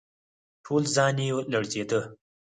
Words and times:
ټول 0.65 0.83
ځان 0.95 1.15
يې 1.23 1.27
لړزېده. 1.51 2.01